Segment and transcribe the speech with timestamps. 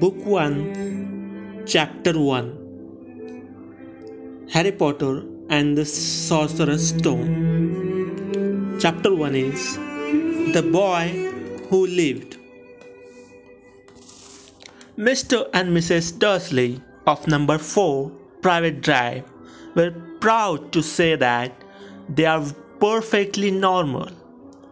[0.00, 8.76] Book 1, Chapter 1 Harry Potter and the Sorcerer's Stone.
[8.78, 9.76] Chapter 1 is
[10.54, 11.08] The Boy
[11.68, 12.36] Who Lived.
[14.96, 15.48] Mr.
[15.52, 16.16] and Mrs.
[16.16, 18.08] Dursley of number 4
[18.40, 19.24] Privet Drive
[19.74, 19.90] were
[20.20, 21.50] proud to say that
[22.08, 22.44] they are
[22.78, 24.08] perfectly normal.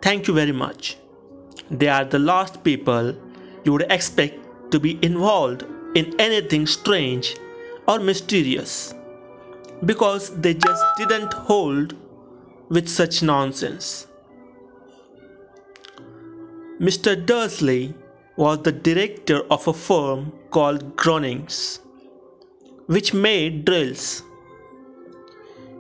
[0.03, 0.97] Thank you very much.
[1.69, 3.13] They are the last people
[3.65, 7.37] you would expect to be involved in anything strange
[7.89, 8.95] or mysterious
[9.85, 11.95] because they just didn't hold
[12.69, 14.07] with such nonsense.
[16.81, 17.15] Mr.
[17.25, 17.95] Dursley
[18.37, 21.79] was the director of a firm called Grunnings,
[22.87, 24.23] which made drills.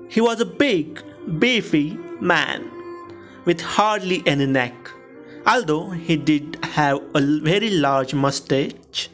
[0.08, 1.02] He was a big,
[1.38, 2.70] beefy man
[3.44, 4.90] with hardly any neck
[5.46, 9.08] although he did have a very large mustache.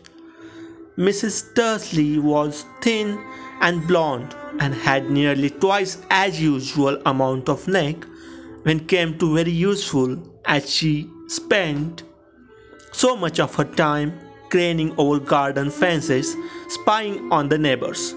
[0.97, 1.55] Mrs.
[1.55, 3.19] Dursley was thin
[3.61, 7.97] and blonde and had nearly twice as usual amount of neck
[8.63, 12.03] when came to very useful as she spent
[12.93, 14.13] so much of her time
[14.51, 16.37] craning over garden fences
[16.69, 18.15] spying on the neighbors.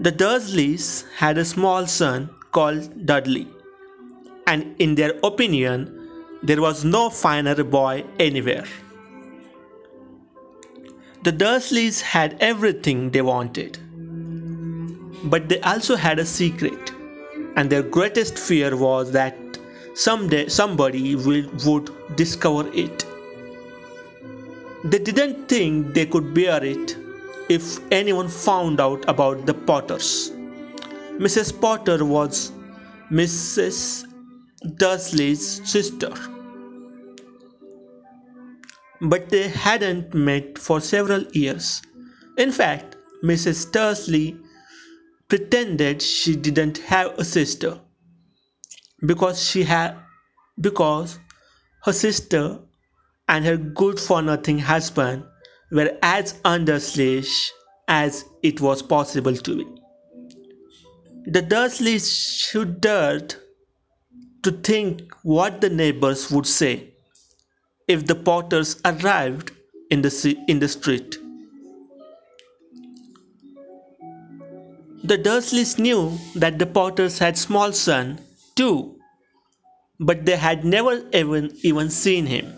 [0.00, 3.48] The Dursleys had a small son called Dudley,
[4.46, 5.93] and in their opinion,
[6.44, 8.64] there was no finer boy anywhere.
[11.22, 13.78] The Dursleys had everything they wanted.
[15.24, 16.92] But they also had a secret,
[17.56, 19.38] and their greatest fear was that
[19.94, 23.06] someday somebody will, would discover it.
[24.84, 26.94] They didn't think they could bear it
[27.48, 30.30] if anyone found out about the Potters.
[31.16, 31.58] Mrs.
[31.58, 32.52] Potter was
[33.10, 34.04] Mrs.
[34.76, 36.12] Dursley's sister
[39.04, 41.82] but they hadn't met for several years.
[42.38, 43.70] In fact, Mrs.
[43.70, 44.36] Dursley
[45.28, 47.80] pretended she didn't have a sister
[49.06, 49.96] because she had
[50.60, 51.18] because
[51.84, 52.58] her sister
[53.28, 55.24] and her good for nothing husband
[55.70, 57.50] were as unDursleyish
[57.88, 59.66] as it was possible to be.
[61.26, 63.34] The Dursleys shuddered
[64.42, 66.93] to think what the neighbors would say
[67.88, 69.52] if the Potters arrived
[69.90, 71.18] in the, in the street.
[75.04, 78.20] The Dursleys knew that the Potters had small son
[78.54, 78.98] too,
[80.00, 82.54] but they had never even, even seen him.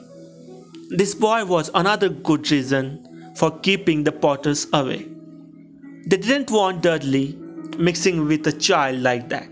[0.90, 5.08] This boy was another good reason for keeping the Potters away.
[6.06, 7.36] They didn't want Dudley
[7.78, 9.48] mixing with a child like that.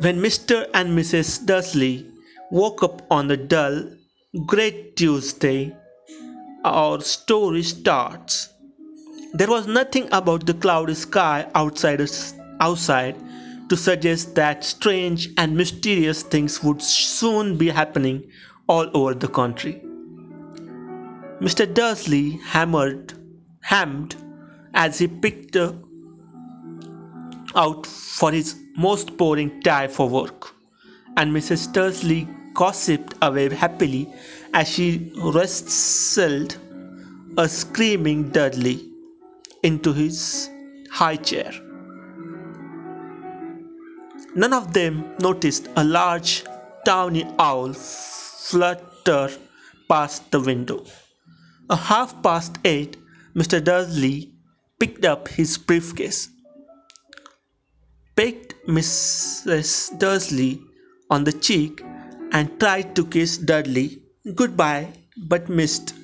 [0.00, 0.66] When Mr.
[0.72, 1.44] and Mrs.
[1.44, 2.06] Dursley
[2.50, 3.84] woke up on the dull,
[4.46, 5.76] great Tuesday,
[6.64, 8.48] our story starts.
[9.34, 12.00] There was nothing about the cloudy sky outside,
[12.60, 13.14] outside
[13.68, 18.24] to suggest that strange and mysterious things would soon be happening
[18.68, 19.82] all over the country.
[21.42, 21.66] Mr.
[21.74, 23.12] Dursley hammered,
[23.60, 24.16] hammed
[24.72, 25.56] as he picked
[27.54, 30.54] out for his most boring tie for work,
[31.16, 31.72] and Mrs.
[31.72, 34.12] Dursley gossiped away happily
[34.54, 36.56] as she wrestled
[37.38, 38.88] a screaming Dudley
[39.62, 40.48] into his
[40.90, 41.52] high chair.
[44.34, 46.44] None of them noticed a large
[46.84, 49.30] tawny owl flutter
[49.88, 50.84] past the window.
[51.68, 52.96] A half past eight,
[53.34, 53.62] Mr.
[53.62, 54.32] Dursley
[54.78, 56.28] picked up his briefcase
[58.20, 59.92] pecked Mrs.
[59.94, 60.60] Uh, Dursley
[61.08, 61.82] on the cheek
[62.32, 64.02] and tried to kiss Dudley
[64.34, 64.92] goodbye
[65.28, 65.94] but missed.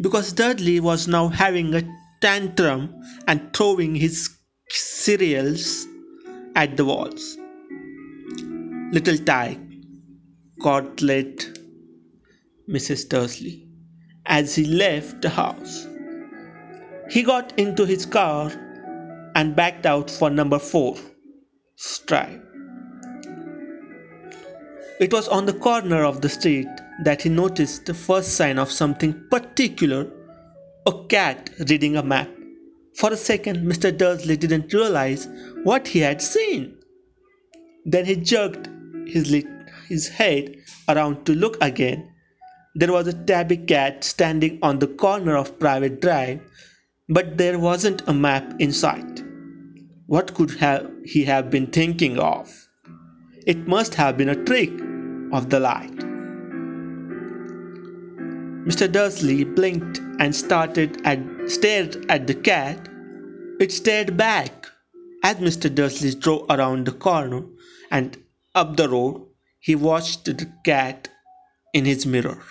[0.00, 1.82] Because Dudley was now having a
[2.20, 2.94] tantrum
[3.26, 4.30] and throwing his
[4.68, 5.86] cereals
[6.54, 7.36] at the walls.
[8.92, 9.58] Little Tyke,
[10.60, 11.58] cortlet
[12.68, 13.08] Mrs.
[13.08, 13.68] Dursley,
[14.26, 15.86] as he left the house.
[17.10, 18.50] He got into his car
[19.34, 20.96] and backed out for number 4,
[21.84, 22.40] Stride.
[25.00, 26.68] It was on the corner of the street
[27.02, 30.06] that he noticed the first sign of something particular
[30.86, 32.30] a cat reading a map.
[32.94, 33.90] For a second, Mr.
[33.96, 35.26] Dursley didn't realize
[35.64, 36.76] what he had seen.
[37.84, 38.68] Then he jerked
[39.08, 39.34] his,
[39.88, 40.54] his head
[40.88, 42.08] around to look again.
[42.76, 46.42] There was a tabby cat standing on the corner of Privet Drive,
[47.08, 49.24] but there wasn't a map in sight.
[50.12, 52.68] What could have he have been thinking of?
[53.46, 54.72] It must have been a trick
[55.32, 55.96] of the light.
[58.68, 58.92] Mr.
[58.92, 62.90] Dursley blinked and started at, stared at the cat.
[63.58, 64.66] It stared back.
[65.24, 65.74] As Mr.
[65.74, 67.44] Dursley drove around the corner
[67.90, 68.22] and
[68.54, 69.26] up the road,
[69.60, 71.08] he watched the cat
[71.72, 72.42] in his mirror.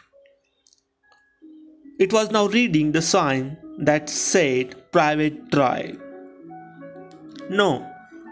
[2.00, 6.02] It was now reading the sign that said Privet Drive.
[7.50, 7.86] No,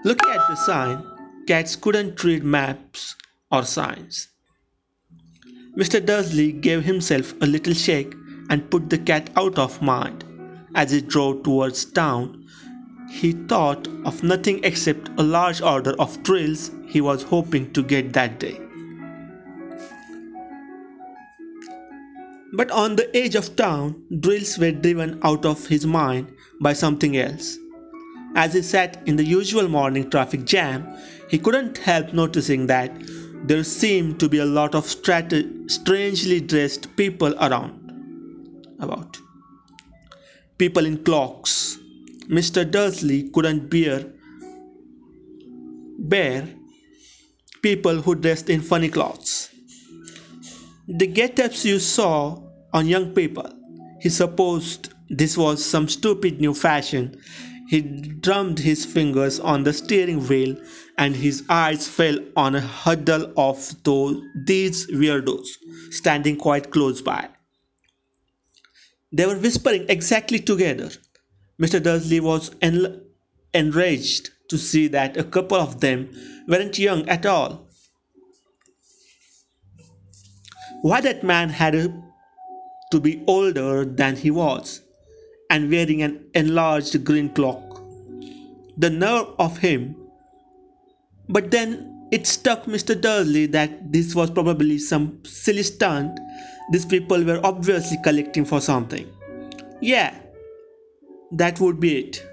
[0.05, 1.03] looking at the sign,
[1.47, 3.15] cats couldn't read maps
[3.51, 4.27] or signs.
[5.77, 6.05] Mr.
[6.05, 8.13] Dursley gave himself a little shake
[8.49, 10.23] and put the cat out of mind.
[10.75, 12.47] As he drove towards town,
[13.11, 18.13] he thought of nothing except a large order of drills he was hoping to get
[18.13, 18.59] that day.
[22.53, 26.31] But on the edge of town, drills were driven out of his mind
[26.61, 27.57] by something else.
[28.35, 30.87] As he sat in the usual morning traffic jam,
[31.29, 32.91] he couldn't help noticing that
[33.43, 37.75] there seemed to be a lot of strangely dressed people around.
[38.79, 39.17] About
[40.57, 41.77] people in cloaks.
[42.27, 42.69] Mr.
[42.69, 44.05] Dursley couldn't bear
[45.97, 46.47] bear
[47.61, 49.49] people who dressed in funny clothes.
[50.87, 52.41] The get-ups you saw
[52.73, 53.49] on young people.
[53.99, 57.19] He supposed this was some stupid new fashion.
[57.69, 60.55] He drummed his fingers on the steering wheel
[60.97, 65.49] and his eyes fell on a huddle of those, these weirdos
[65.91, 67.29] standing quite close by.
[69.11, 70.89] They were whispering exactly together.
[71.61, 71.81] Mr.
[71.81, 73.03] Dursley was en-
[73.53, 76.09] enraged to see that a couple of them
[76.47, 77.69] weren't young at all.
[80.81, 81.73] Why that man had
[82.91, 84.81] to be older than he was,
[85.49, 87.81] and wearing an enlarged green cloak.
[88.77, 89.95] The nerve of him!
[91.27, 92.99] But then it struck Mr.
[92.99, 96.19] Dursley that this was probably some silly stunt.
[96.71, 99.07] These people were obviously collecting for something.
[99.81, 100.15] Yeah,
[101.31, 102.25] that would be it.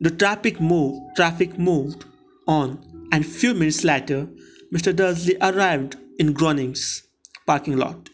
[0.00, 2.04] The traffic moved, traffic moved
[2.46, 2.78] on,
[3.10, 4.28] and few minutes later,
[4.72, 4.94] Mr.
[4.94, 7.02] Dursley arrived in Grunnings
[7.46, 8.08] parking lot,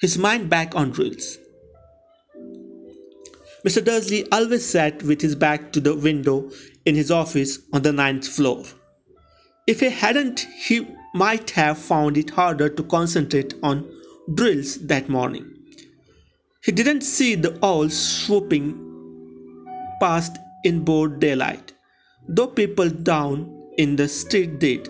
[0.00, 1.38] his mind back on drills.
[3.66, 3.84] Mr.
[3.84, 6.48] Dursley always sat with his back to the window
[6.84, 8.62] in his office on the ninth floor.
[9.66, 13.84] If he hadn't, he might have found it harder to concentrate on
[14.34, 15.50] drills that morning.
[16.62, 18.68] He didn't see the owls swooping
[20.00, 21.72] past in broad daylight,
[22.28, 24.88] though people down in the street did.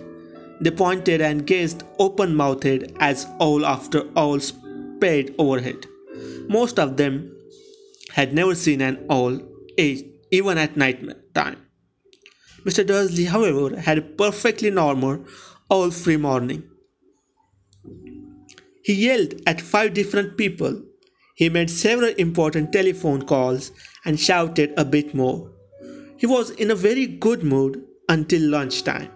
[0.60, 5.86] They pointed and gazed open mouthed as owl after owl sped overhead.
[6.48, 7.32] Most of them
[8.16, 9.38] had never seen an owl
[9.78, 11.00] even at night
[11.34, 11.58] time.
[12.64, 12.84] Mr.
[12.86, 15.24] Dursley, however, had a perfectly normal,
[15.70, 16.62] owl free morning.
[18.82, 20.80] He yelled at five different people.
[21.34, 23.70] He made several important telephone calls
[24.06, 25.52] and shouted a bit more.
[26.16, 29.10] He was in a very good mood until lunchtime,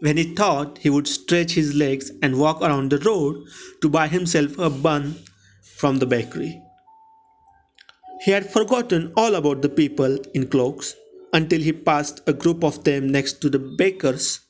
[0.00, 3.44] when he thought he would stretch his legs and walk around the road
[3.82, 5.14] to buy himself a bun
[5.62, 6.62] from the bakery.
[8.24, 10.94] He had forgotten all about the people in cloaks
[11.32, 14.40] until he passed a group of them next to the baker's.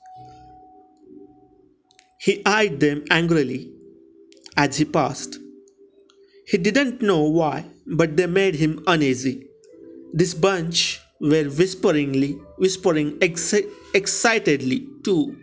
[2.21, 3.71] He eyed them angrily
[4.57, 5.39] as he passed.
[6.47, 9.49] He didn't know why, but they made him uneasy.
[10.13, 15.37] This bunch were whisperingly, whispering exci- excitedly too,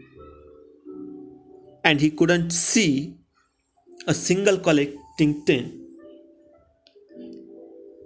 [1.84, 3.18] and he couldn't see
[4.08, 5.83] a single collecting tin.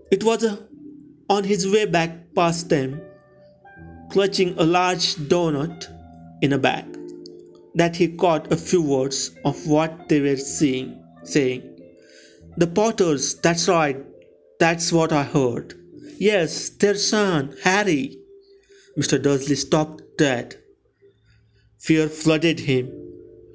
[0.10, 0.56] It was uh,
[1.30, 3.02] on his way back past them,
[4.10, 5.90] clutching a large doughnut
[6.42, 6.86] in a bag,
[7.76, 11.04] that he caught a few words of what they were saying.
[11.26, 11.64] saying.
[12.56, 13.98] The Potters, that's right,
[14.60, 15.74] that's what I heard.
[16.18, 18.18] Yes, their son, Harry.
[18.98, 19.22] Mr.
[19.22, 20.56] Dursley stopped dead.
[21.80, 22.92] Fear flooded him.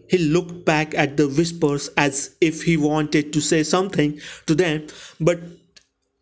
[0.08, 4.86] He looked back at the whispers as if he wanted to say something to them,
[5.18, 5.40] but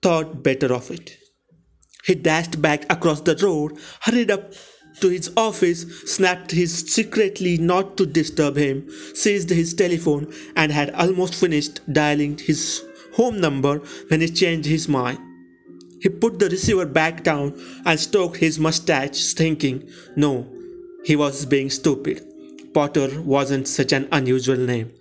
[0.03, 1.17] thought better of it.
[2.07, 4.55] He dashed back across the road, hurried up
[5.01, 10.91] to his office, snapped his secretly not to disturb him, seized his telephone, and had
[10.95, 12.83] almost finished dialing his
[13.15, 13.79] home number
[14.09, 15.19] when he changed his mind.
[16.01, 20.47] He put the receiver back down and stroked his mustache, thinking, no,
[21.05, 22.27] he was being stupid.
[22.73, 24.93] Potter wasn't such an unusual name.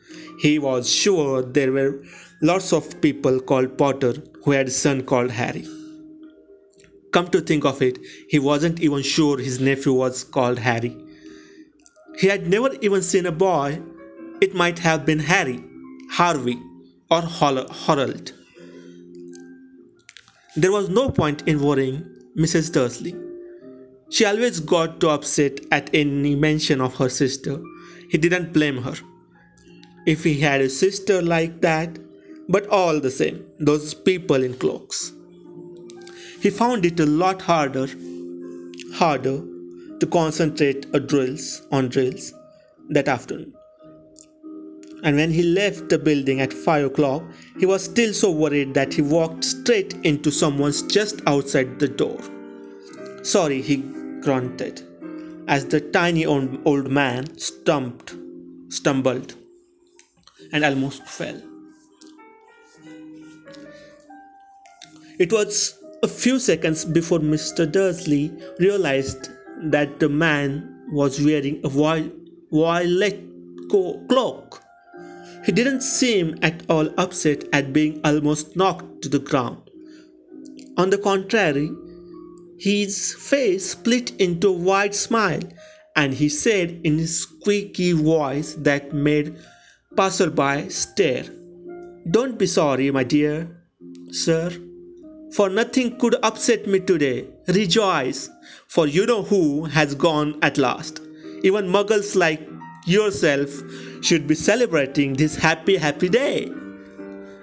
[0.42, 2.04] He was sure there were
[2.42, 5.68] lots of people called Potter who had a son called Harry.
[7.12, 10.96] Come to think of it, he wasn't even sure his nephew was called Harry.
[12.18, 13.82] He had never even seen a boy.
[14.42, 15.64] It might have been Harry.
[16.10, 16.60] Harvey,
[17.12, 18.34] or Harold.
[20.56, 22.04] There was no point in worrying
[22.36, 22.72] Mrs.
[22.74, 23.16] Dursley.
[24.10, 27.62] She always got too upset at any mention of her sister.
[28.10, 28.96] He didn't blame her.
[30.08, 32.00] If he had a sister like that,
[32.50, 35.14] but all the same, those people in cloaks.
[36.42, 37.88] He found it a lot harder,
[38.94, 39.42] harder
[40.00, 42.34] to concentrate on drills on drills
[42.90, 43.54] that afternoon.
[45.04, 47.24] And when he left the building at five o'clock,
[47.58, 52.20] he was still so worried that he walked straight into someone's just outside the door.
[53.24, 53.78] Sorry, he
[54.22, 54.82] grunted
[55.48, 58.16] as the tiny old, old man stumped,
[58.70, 59.36] stumbled
[60.52, 61.42] and almost fell.
[65.20, 67.70] It was a few seconds before Mr.
[67.70, 69.30] Dursley realized
[69.64, 73.20] that the man was wearing a violet
[73.70, 74.62] cloak.
[75.46, 79.58] He didn't seem at all upset at being almost knocked to the ground.
[80.78, 81.70] On the contrary,
[82.58, 85.42] his face split into a wide smile,
[85.98, 89.36] and he said in a squeaky voice that made
[89.98, 91.26] passerby stare,
[92.10, 93.66] Don't be sorry, my dear
[94.12, 94.69] sir
[95.32, 97.26] for nothing could upset me today.
[97.48, 98.30] Rejoice,
[98.68, 101.02] for you know who has gone at last.
[101.44, 102.48] Even muggles like
[102.86, 103.50] yourself
[104.02, 106.52] should be celebrating this happy, happy day.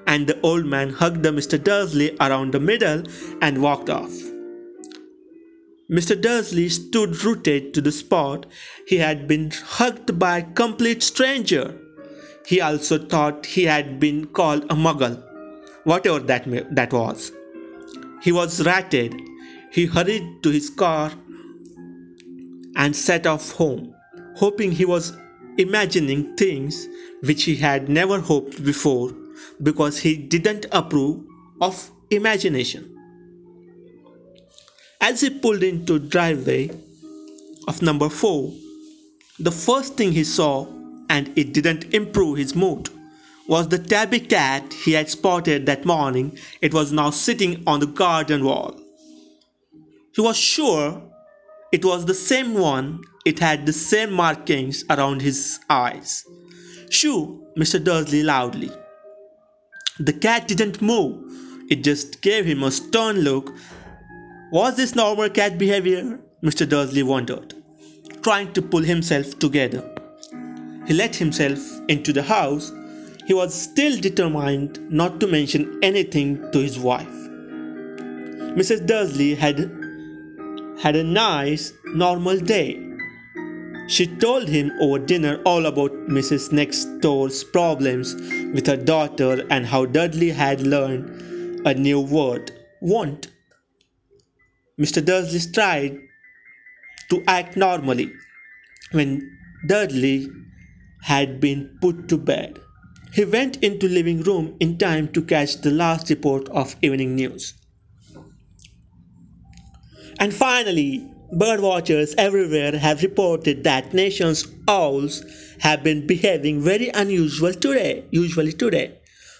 [0.06, 1.62] And the old man hugged the Mr.
[1.62, 3.02] Dursley around the middle
[3.42, 4.12] and walked off.
[5.90, 6.20] Mr.
[6.20, 8.46] Dursley stood rooted to the spot.
[8.86, 11.74] He had been hugged by a complete stranger.
[12.44, 15.22] He also thought he had been called a muggle,
[15.84, 17.32] whatever that, that was.
[18.22, 19.20] He was ratted.
[19.70, 21.12] He hurried to his car
[22.76, 23.94] and set off home,
[24.36, 25.12] hoping he was
[25.58, 26.88] imagining things
[27.22, 29.12] which he had never hoped before
[29.62, 31.24] because he didn't approve
[31.60, 32.92] of imagination.
[35.00, 36.70] As he pulled into driveway
[37.68, 38.52] of number 4,
[39.38, 40.66] the first thing he saw,
[41.08, 42.88] and it didn't improve his mood,
[43.48, 46.38] was the tabby cat he had spotted that morning.
[46.60, 48.80] It was now sitting on the garden wall.
[50.14, 51.02] He was sure
[51.72, 53.02] it was the same one.
[53.24, 56.24] It had the same markings around his eyes.
[56.90, 57.82] Shoo, Mr.
[57.82, 58.70] Dursley loudly.
[59.98, 61.22] The cat didn't move.
[61.68, 63.54] It just gave him a stern look.
[64.52, 66.20] Was this normal cat behavior?
[66.42, 66.68] Mr.
[66.68, 67.54] Dursley wondered,
[68.22, 69.82] trying to pull himself together.
[70.86, 72.70] He let himself into the house
[73.26, 77.16] he was still determined not to mention anything to his wife.
[78.58, 78.86] Mrs.
[78.86, 79.58] Dursley had
[80.80, 82.80] had a nice, normal day.
[83.88, 86.52] She told him over dinner all about Mrs.
[86.52, 88.14] Next Door's problems
[88.54, 93.28] with her daughter and how Dudley had learned a new word, want.
[94.78, 95.04] Mr.
[95.04, 95.98] Dursley tried
[97.10, 98.12] to act normally
[98.92, 99.20] when
[99.66, 100.28] Dudley
[101.02, 102.60] had been put to bed.
[103.16, 107.54] He went into living room in time to catch the last report of evening news.
[110.18, 115.24] And finally, bird watchers everywhere have reported that nation's owls
[115.60, 118.98] have been behaving very unusual today, usually today.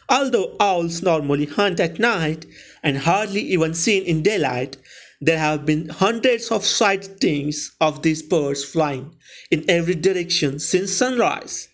[0.08, 2.46] Although owls normally hunt at night
[2.82, 4.78] and hardly even seen in daylight,
[5.20, 9.14] there have been hundreds of sightings of these birds flying
[9.50, 11.68] in every direction since sunrise.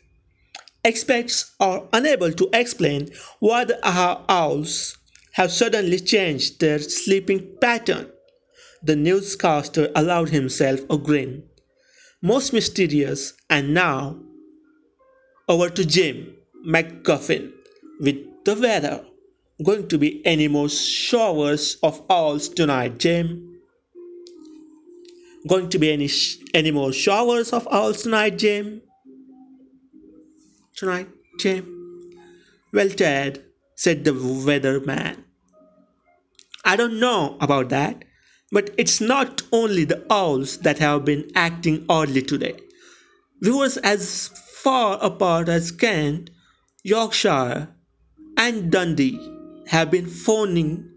[0.84, 3.08] Experts are unable to explain
[3.38, 3.78] why the
[4.28, 4.98] owls
[5.32, 8.10] have suddenly changed their sleeping pattern.
[8.82, 11.44] The newscaster allowed himself a grin.
[12.20, 14.20] Most mysterious, and now
[15.48, 16.34] over to Jim
[16.66, 17.52] McGuffin
[18.00, 19.04] with the weather.
[19.62, 23.60] Going to be any more showers of owls tonight, Jim?
[25.46, 26.10] Going to be any
[26.54, 28.82] any more showers of owls tonight, Jim?
[30.82, 31.08] Tonight,
[31.38, 31.64] Jim?
[32.72, 33.44] Well, Ted,
[33.76, 35.16] said the weatherman.
[36.64, 38.04] I don't know about that,
[38.50, 42.56] but it's not only the owls that have been acting oddly today.
[43.40, 44.30] Viewers as
[44.64, 46.30] far apart as Kent,
[46.82, 47.68] Yorkshire,
[48.36, 49.20] and Dundee
[49.68, 50.90] have been phoning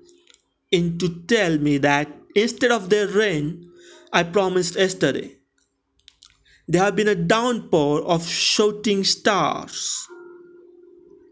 [0.72, 3.70] in to tell me that instead of their rain
[4.12, 5.38] I promised yesterday,
[6.67, 10.07] there have been a downpour of shooting stars.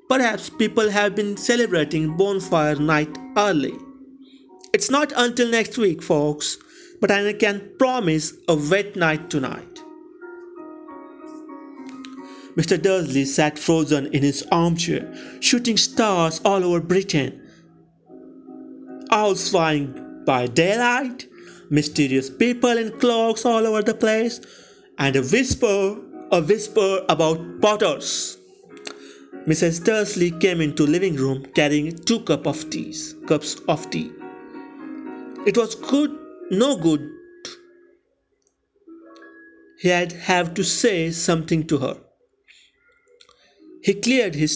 [0.10, 3.74] Perhaps people have been celebrating bonfire night early.
[4.74, 6.58] It's not until next week, folks,
[7.02, 9.80] but I can promise a wet night tonight.
[12.56, 12.80] Mr.
[12.80, 17.42] Dursley sat frozen in his armchair, shooting stars all over Britain.
[19.10, 21.28] Owls flying by daylight,
[21.72, 24.40] mysterious people in cloaks all over the place,
[24.98, 25.98] and a whisper,
[26.32, 28.38] a whisper about potters.
[29.48, 29.84] Mrs.
[29.84, 34.12] Dursley came into living room carrying two cup of teas, cups of tea.
[35.46, 36.12] It was good,
[36.50, 37.10] no good.
[39.80, 41.98] He had have to say something to her.
[43.84, 44.56] He cleared his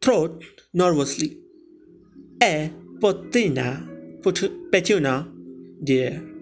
[0.00, 1.38] throat nervously.
[2.40, 2.68] Eh,
[3.00, 3.88] Potina,
[4.70, 5.26] Petunia,
[5.82, 6.33] dear,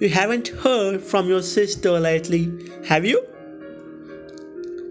[0.00, 2.52] you haven't heard from your sister lately,
[2.86, 3.24] have you?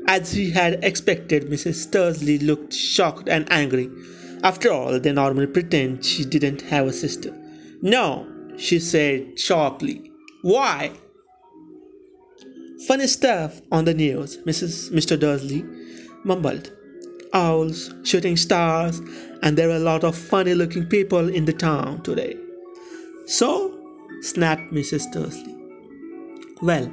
[0.07, 1.91] As he had expected, Mrs.
[1.91, 3.89] Dursley looked shocked and angry.
[4.43, 7.33] After all, they normally pretend she didn't have a sister.
[7.81, 8.25] No,
[8.57, 10.11] she said sharply.
[10.41, 10.91] Why?
[12.87, 14.91] Funny stuff on the news, Mrs.
[14.91, 15.19] Mr.
[15.19, 15.65] Dursley
[16.23, 16.71] mumbled.
[17.33, 19.01] Owls, shooting stars,
[19.43, 22.37] and there were a lot of funny looking people in the town today.
[23.25, 23.76] So?
[24.21, 25.11] Snapped Mrs.
[25.11, 25.55] Dursley.
[26.61, 26.91] Well,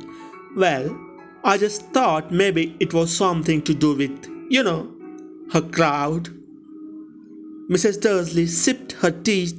[0.56, 0.98] well,
[1.44, 4.92] I just thought maybe it was something to do with, you know,
[5.52, 6.28] her crowd.
[7.70, 8.00] Mrs.
[8.00, 9.52] Dursley sipped her tea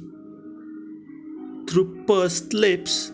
[1.68, 3.12] through pursed lips.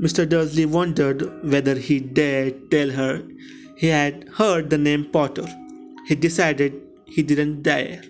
[0.00, 0.28] Mr.
[0.28, 3.22] Dursley wondered whether he dared tell her
[3.76, 5.46] he had heard the name Potter.
[6.06, 6.72] He decided
[7.06, 8.02] he didn't dare.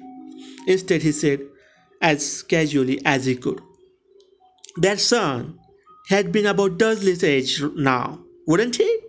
[0.66, 1.40] Instead, he said,
[2.00, 3.60] as casually as he could,
[4.76, 5.58] Their son
[6.08, 9.00] had been about Dursley's age now, wouldn't he?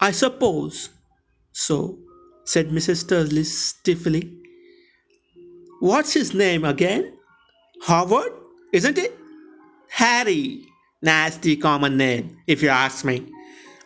[0.00, 0.90] I suppose
[1.52, 1.98] so,
[2.44, 3.06] said Mrs.
[3.06, 4.32] Dursley stiffly.
[5.80, 7.12] What's his name again?
[7.82, 8.32] Howard,
[8.72, 9.16] isn't it?
[9.90, 10.66] Harry.
[11.02, 13.30] Nasty common name, if you ask me.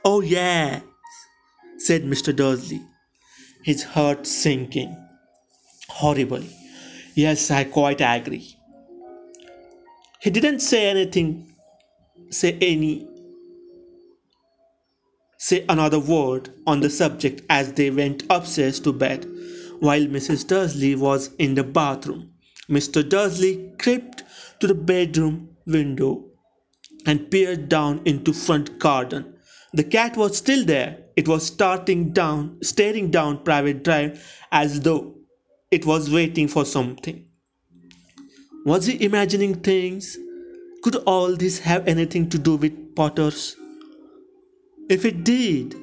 [0.05, 0.81] Oh, yeah,
[1.79, 2.35] said Mr.
[2.35, 2.81] Dursley,
[3.65, 4.97] his heart sinking
[5.89, 6.49] horribly.
[7.17, 8.57] Yes, I quite agree.
[10.21, 11.55] He didn't say anything,
[12.29, 13.09] say any,
[15.39, 19.25] say another word on the subject as they went upstairs to bed,
[19.79, 20.47] while Mrs.
[20.47, 22.35] Dursley was in the bathroom.
[22.69, 23.09] Mr.
[23.09, 24.23] Dursley crept
[24.61, 26.27] to the bedroom window
[27.07, 29.35] and peered down into front garden.
[29.73, 30.99] The cat was still there.
[31.17, 35.15] It was starting down, staring down privet drive as though
[35.71, 37.25] it was waiting for something.
[38.67, 40.19] Was he imagining things?
[40.83, 43.57] Could all this have anything to do with Potters?
[44.91, 45.75] If it did,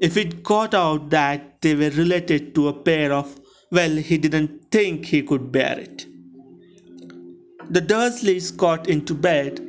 [0.00, 3.38] if it got out that they were related to a pair of,
[3.70, 6.06] well, he didn't think he could bear it.
[7.68, 9.60] The Dursleys got into bed.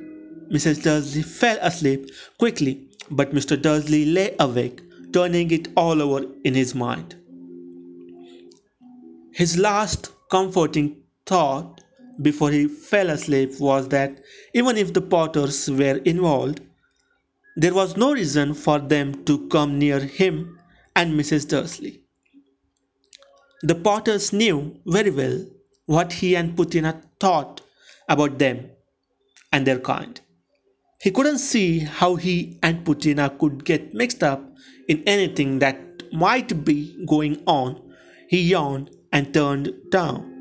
[0.50, 0.84] Mrs.
[0.84, 3.62] Dursley fell asleep quickly, but Mr.
[3.62, 7.16] Dursley lay awake, turning it all over in his mind.
[9.34, 10.96] His last comforting
[11.26, 11.83] thought
[12.22, 14.22] before he fell asleep was that
[14.54, 16.62] even if the Potters were involved,
[17.56, 20.60] there was no reason for them to come near him
[20.96, 21.48] and Mrs.
[21.48, 22.02] Dursley.
[23.62, 25.46] The Potters knew very well
[25.86, 27.62] what he and Putina thought
[28.10, 28.70] about them
[29.52, 30.20] and their kind.
[31.02, 34.42] He couldn't see how he and Putina could get mixed up
[34.88, 35.78] in anything that
[36.14, 37.94] might be going on.
[38.30, 40.33] He yawned and turned down.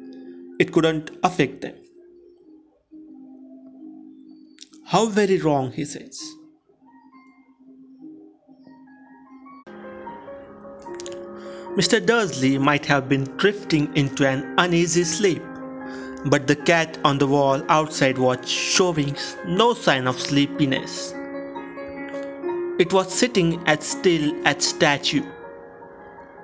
[0.63, 1.75] It couldn't affect them.
[4.85, 6.21] How very wrong, he says.
[11.81, 12.05] Mr.
[12.07, 15.43] Dursley might have been drifting into an uneasy sleep,
[16.27, 19.17] but the cat on the wall outside was showing
[19.49, 21.13] no sign of sleepiness.
[22.79, 25.25] It was sitting as still as statue,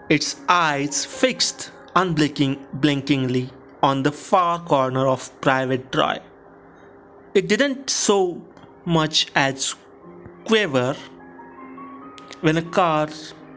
[0.09, 3.49] its eyes fixed unblinking blinkingly
[3.83, 6.23] on the far corner of privet drive.
[7.35, 8.43] It didn't so
[8.85, 9.75] much as
[10.45, 10.97] quiver
[12.41, 13.09] when a car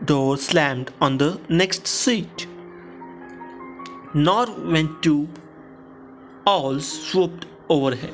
[0.06, 2.48] door slammed on the next seat,
[4.14, 5.28] nor when two
[6.46, 8.14] owls swooped overhead.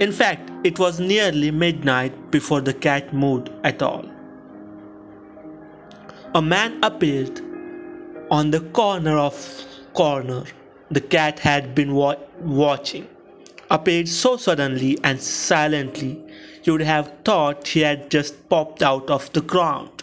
[0.00, 4.04] In fact, it was nearly midnight before the cat moved at all.
[6.34, 7.40] A man appeared
[8.30, 9.34] on the corner of
[9.94, 10.44] corner
[10.90, 13.06] the cat had been wa- watching
[13.70, 16.20] appeared so suddenly and silently
[16.64, 20.02] you would have thought he had just popped out of the ground.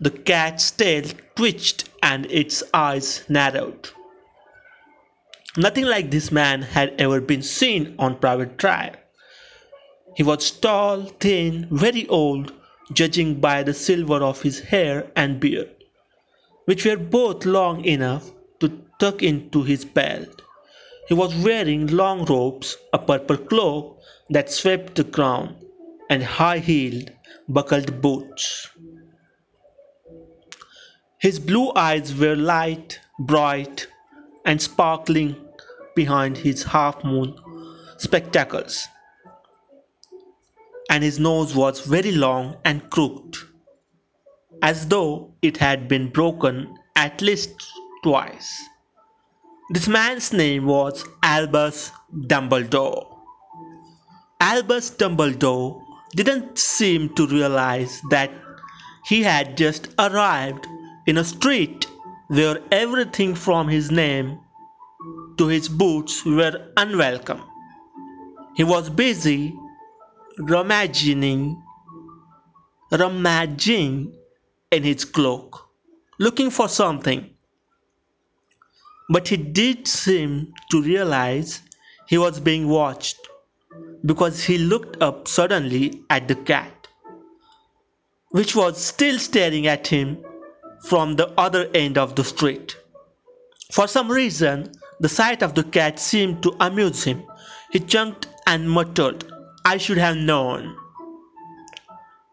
[0.00, 1.04] The cat's tail
[1.36, 3.90] twitched and its eyes narrowed.
[5.56, 8.96] Nothing like this man had ever been seen on privet drive.
[10.16, 12.52] He was tall, thin, very old,
[12.92, 15.70] judging by the silver of his hair and beard.
[16.66, 18.30] which were both long enough
[18.98, 20.42] to tuck into his belt.
[21.08, 25.56] He was wearing long robes, a purple cloak that swept the ground,
[26.10, 27.10] and high heeled,
[27.48, 28.68] buckled boots.
[31.18, 33.86] His blue eyes were light, bright,
[34.44, 35.36] and sparkling
[35.94, 37.34] behind his half moon
[37.98, 38.86] spectacles,
[40.90, 43.36] and his nose was very long and crooked,
[44.62, 47.54] as though it had been broken at least
[48.02, 48.62] twice.
[49.70, 53.16] This man's name was Albus Dumbledore.
[54.38, 55.82] Albus Dumbledore
[56.14, 58.30] didn't seem to realize that
[59.06, 60.66] he had just arrived
[61.06, 61.86] in a street
[62.28, 64.38] where everything from his name
[65.38, 67.42] to his boots were unwelcome.
[68.56, 69.54] He was busy
[70.38, 71.62] rummaging,
[72.92, 74.14] rummaging
[74.70, 75.70] in his cloak,
[76.18, 77.33] looking for something.
[79.08, 81.60] But he did seem to realize
[82.08, 83.18] he was being watched
[84.04, 86.88] because he looked up suddenly at the cat,
[88.30, 90.24] which was still staring at him
[90.86, 92.76] from the other end of the street.
[93.72, 97.22] For some reason, the sight of the cat seemed to amuse him.
[97.72, 99.24] He chunked and muttered,
[99.64, 100.76] I should have known.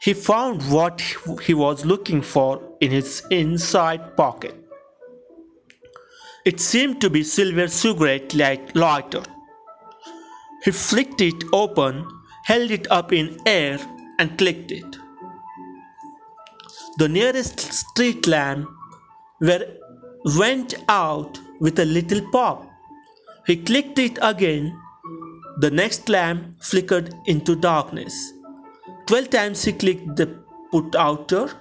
[0.01, 1.01] He found what
[1.43, 4.60] he was looking for in his inside pocket.
[6.43, 9.21] It seemed to be silver cigarette lighter.
[10.63, 12.03] He flicked it open,
[12.45, 13.79] held it up in air,
[14.17, 14.97] and clicked it.
[16.97, 18.67] The nearest street lamp
[19.39, 22.67] went out with a little pop.
[23.45, 24.75] He clicked it again.
[25.59, 28.15] The next lamp flickered into darkness.
[29.05, 30.27] Twelve times he clicked the
[30.71, 31.51] put outer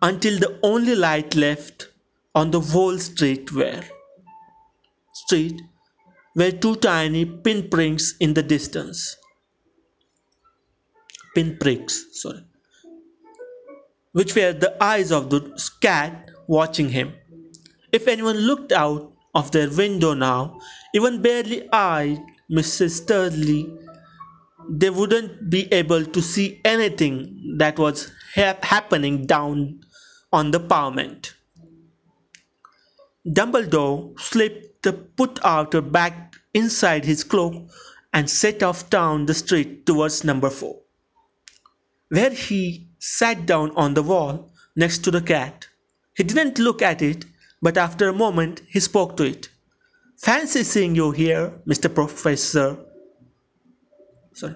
[0.00, 1.88] until the only light left
[2.36, 3.82] on the whole street were
[5.12, 5.60] street
[6.36, 9.16] were two tiny pinpricks in the distance.
[11.34, 12.44] Pinpricks, sorry
[14.16, 15.40] which were the eyes of the
[15.82, 17.12] cat watching him.
[17.92, 20.58] If anyone looked out of their window now,
[20.94, 23.06] even barely eyed Mrs.
[23.06, 23.70] Dursley,
[24.70, 29.80] they wouldn't be able to see anything that was ha- happening down
[30.32, 31.35] on the pavement.
[33.26, 37.68] Dumbledore slipped the put outer back inside his cloak
[38.12, 40.80] and set off down the street towards number four,
[42.08, 45.66] where he sat down on the wall next to the cat.
[46.14, 47.24] He didn't look at it,
[47.60, 49.48] but after a moment he spoke to it.
[50.18, 51.92] Fancy seeing you here, Mr.
[51.92, 52.78] Professor.
[54.32, 54.54] Sorry.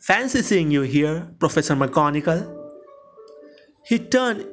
[0.00, 2.70] Fancy seeing you here, Professor McGonagall.
[3.84, 4.46] He turned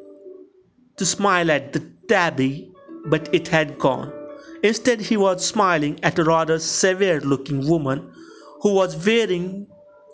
[0.97, 2.70] to smile at the tabby,
[3.05, 4.11] but it had gone.
[4.63, 8.11] Instead, he was smiling at a rather severe looking woman
[8.61, 9.67] who was wearing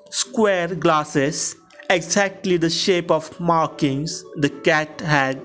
[0.10, 1.56] square glasses
[1.90, 5.42] exactly the shape of markings the cat had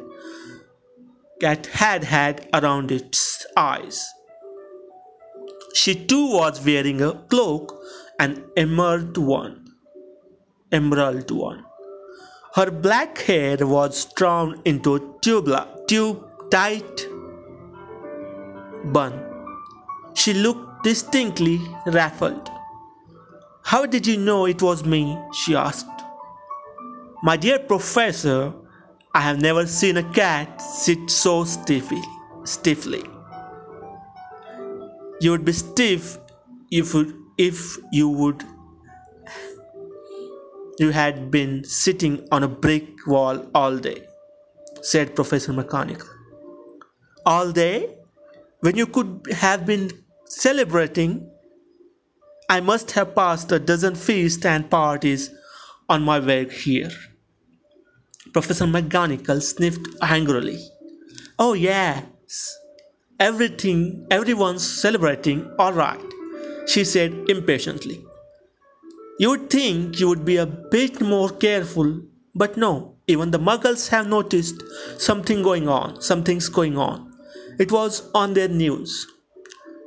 [1.41, 4.07] cat had had around its eyes.
[5.75, 7.83] She too was wearing a cloak,
[8.21, 9.75] an emerald one.
[10.71, 11.65] Emerald one.
[12.55, 17.09] Her black hair was drawn into a tubla, tube tight
[18.85, 19.13] bun.
[20.15, 22.51] She looked distinctly ruffled.
[23.63, 25.19] How did you know it was me?
[25.33, 25.87] she asked.
[27.23, 28.53] My dear professor,
[29.15, 32.03] I have never seen a cat sit so stiffly.
[32.45, 33.05] stiffly.
[35.21, 36.19] You would be stiff
[36.71, 36.95] if,
[37.39, 38.45] if you would
[40.79, 44.07] you had been sitting on a brick wall all day,
[44.81, 46.09] said Professor McGonagall.
[47.27, 47.99] All day?
[48.63, 49.91] When you could have been
[50.25, 51.29] celebrating,
[52.49, 55.31] I must have passed a dozen feasts and parties
[55.89, 56.93] on my way here.
[58.33, 60.61] Professor McGonagall sniffed angrily.
[61.41, 62.57] Oh, yes.
[63.19, 66.01] Everything, everyone's celebrating, all right,
[66.69, 68.05] she said impatiently.
[69.19, 72.01] You would think you would be a bit more careful,
[72.37, 74.63] but no, even the muggles have noticed
[74.99, 77.12] something going on, something's going on.
[77.59, 79.07] It was on their news.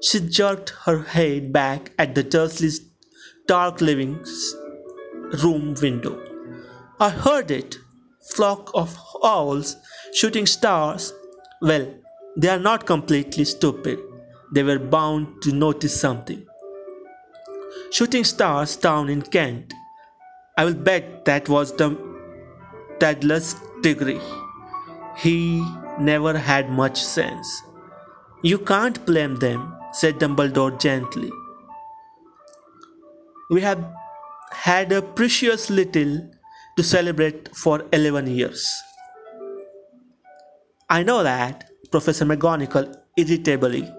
[0.01, 2.81] She jerked her head back at the Dursleys'
[3.47, 4.23] dark living
[5.43, 6.21] room window.
[6.99, 7.77] I heard it
[8.33, 9.75] flock of owls
[10.13, 11.13] shooting stars,
[11.61, 11.87] well,
[12.37, 13.99] they are not completely stupid.
[14.53, 16.45] They were bound to notice something.
[17.91, 19.73] Shooting stars down in Kent.
[20.57, 21.97] I will bet that was the
[22.99, 24.19] Dedalus Diggle.
[25.17, 25.65] He
[25.99, 27.61] never had much sense.
[28.43, 31.31] You can't blame them, said Dumbledore gently.
[33.49, 33.83] We have
[34.51, 36.29] had a precious little
[36.77, 38.69] to celebrate for 11 years.
[40.89, 43.91] I know that, Professor McGonagall irritably.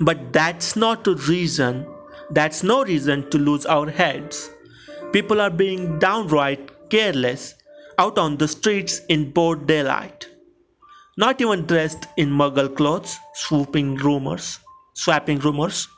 [0.00, 1.86] But that's not a reason,
[2.30, 4.50] that's no reason to lose our heads.
[5.12, 7.54] People are being downright careless
[7.98, 10.28] out on the streets in broad daylight.
[11.16, 14.58] Not even dressed in muggle clothes, swooping rumors,
[14.94, 15.88] swapping rumors.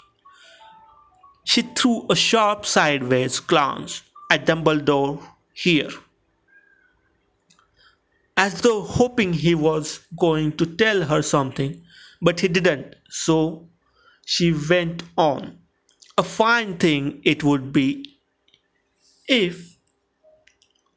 [1.44, 5.22] She threw a sharp sideways glance at Dumbledore
[5.54, 5.90] here,
[8.36, 11.82] as though hoping he was going to tell her something,
[12.22, 13.68] but he didn't, so
[14.24, 15.58] she went on.
[16.18, 18.18] A fine thing it would be
[19.28, 19.75] if,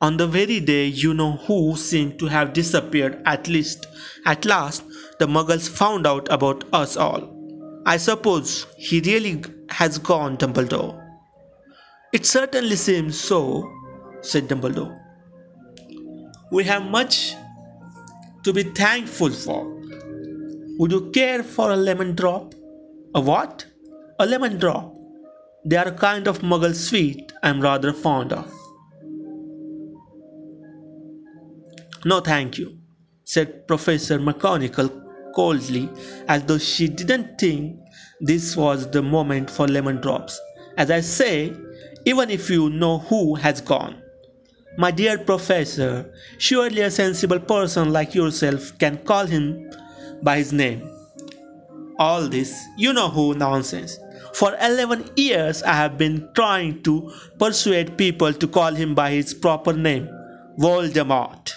[0.02, 3.88] on the very day you know who seemed to have disappeared at least
[4.26, 4.84] at last,
[5.20, 7.36] the muggles found out about us all.
[7.86, 10.96] I suppose he really has gone, Dumbledore.
[12.14, 13.70] It certainly seems so,
[14.22, 14.98] said Dumbledore.
[16.52, 17.34] We have much
[18.44, 19.66] to be thankful for.
[20.80, 22.54] Would you care for a lemon drop?
[23.16, 23.66] A what?
[24.20, 24.96] A lemon drop.
[25.66, 28.59] They are a kind of muggle sweet I'm rather fond of.
[32.06, 32.78] No, thank you,
[33.26, 34.90] said Professor McGonagall
[35.36, 35.90] coldly,
[36.30, 37.78] as though she didn't think
[38.22, 40.40] this was the moment for lemon drops.
[40.78, 41.54] As I say,
[42.06, 44.02] even if you know who has gone.
[44.78, 49.70] My dear Professor, surely a sensible person like yourself can call him
[50.24, 50.90] by his name.
[51.98, 54.00] All this, you know who nonsense.
[54.34, 59.34] For 11 years, I have been trying to persuade people to call him by his
[59.34, 60.08] proper name
[60.58, 61.52] Voldemort.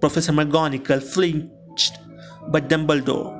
[0.00, 1.98] Professor McGonagall flinched,
[2.48, 3.34] but Dumbledore,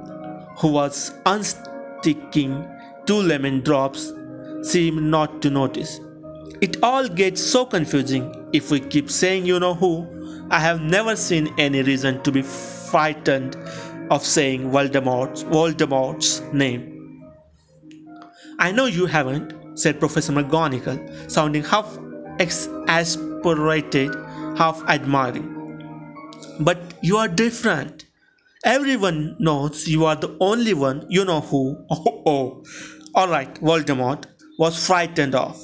[0.58, 2.66] who was unsticking
[3.06, 4.12] two lemon drops,
[4.62, 6.00] seemed not to notice.
[6.60, 10.06] It all gets so confusing if we keep saying you know who.
[10.50, 13.56] I have never seen any reason to be frightened
[14.10, 16.94] of saying Voldemort's, Voldemort's name.
[18.58, 21.98] I know you haven't, said Professor McGonagall, sounding half
[22.40, 24.14] exasperated,
[24.56, 25.57] half admiring.
[26.60, 28.04] But you are different.
[28.64, 31.84] Everyone knows you are the only one you know who.
[31.90, 32.64] Oh, oh.
[33.14, 34.26] All right, Voldemort
[34.58, 35.60] was frightened off.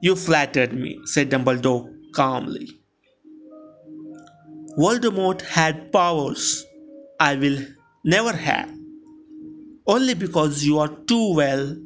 [0.00, 2.70] You flattered me, said Dumbledore calmly.
[4.78, 6.64] Voldemort had powers
[7.20, 7.58] I will
[8.04, 8.70] never have,
[9.86, 11.76] only because you are too well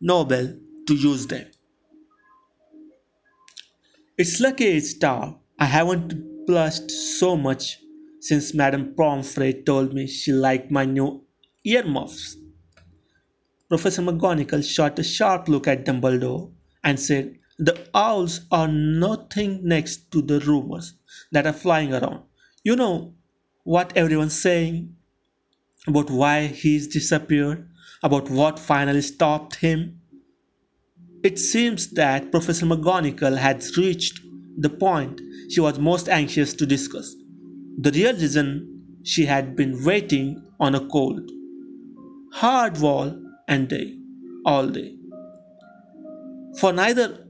[0.00, 1.46] noble to use them.
[4.18, 5.36] It's lucky it's dark.
[5.58, 7.78] I haven't blushed so much
[8.20, 11.24] since Madame Pomfrey told me she liked my new
[11.64, 12.36] earmuffs.
[13.68, 20.10] Professor McGonagall shot a sharp look at Dumbledore and said, The owls are nothing next
[20.12, 20.94] to the rumors
[21.32, 22.24] that are flying around.
[22.62, 23.14] You know
[23.62, 24.96] what everyone's saying
[25.86, 27.68] about why he's disappeared,
[28.02, 30.00] about what finally stopped him.
[31.22, 34.20] It seems that Professor McGonagall had reached
[34.58, 37.14] the point she was most anxious to discuss.
[37.78, 41.30] The real reason she had been waiting on a cold,
[42.32, 43.14] hard wall
[43.48, 43.98] and day,
[44.46, 44.96] all day.
[46.58, 47.26] For neither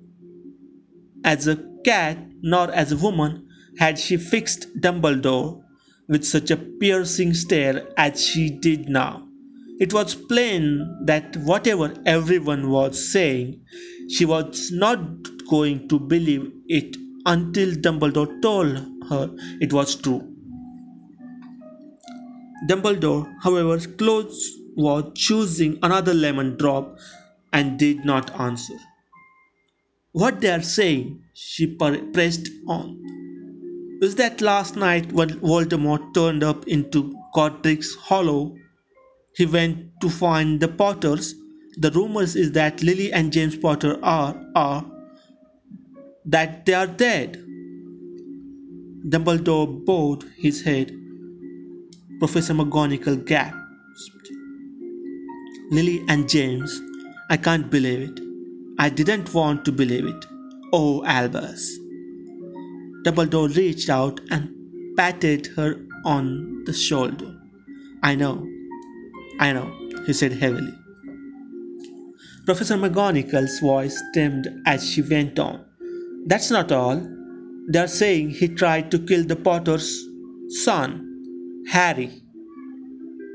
[1.25, 3.49] as a cat nor as a woman
[3.79, 5.63] had she fixed Dumbledore
[6.09, 9.27] with such a piercing stare as she did now.
[9.81, 13.61] It was plain that whatever everyone was saying,
[14.09, 15.01] she was not
[15.49, 20.23] going to believe it until Dumbledore told her it was true.
[22.69, 26.99] Dumbledore, however, close was choosing another lemon drop
[27.53, 28.75] and did not answer.
[30.13, 33.01] What they are saying, she pressed on,
[34.01, 38.57] is that last night when Voldemort turned up into Godric's Hollow,
[39.35, 41.35] he went to find the Potters.
[41.77, 44.85] The rumors is that Lily and James Potter are are
[46.25, 47.35] that they are dead.
[49.09, 50.91] Dumbledore bowed his head.
[52.19, 54.31] Professor McGonagall gasped.
[55.71, 56.81] Lily and James,
[57.31, 58.21] I can't believe it.
[58.79, 60.25] I didn't want to believe it.
[60.73, 61.79] Oh, Albus.
[63.05, 64.51] Dumbledore reached out and
[64.97, 67.39] patted her on the shoulder.
[68.03, 68.47] I know,
[69.41, 69.71] I know,
[70.07, 70.73] he said heavily.
[72.47, 75.65] Professor McGonagall's voice trembled as she went on.
[76.27, 77.07] That's not all.
[77.69, 80.07] They are saying he tried to kill the potter's
[80.49, 82.11] son, Harry,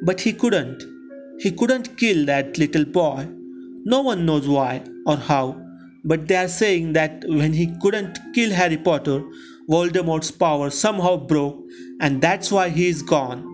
[0.04, 0.84] but he couldn't.
[1.40, 3.28] He couldn't kill that little boy.
[3.86, 5.62] No one knows why or how,
[6.04, 9.24] but they are saying that when he couldn't kill Harry Potter,
[9.70, 11.64] Voldemort's power somehow broke,
[12.02, 13.46] and that's why he is gone.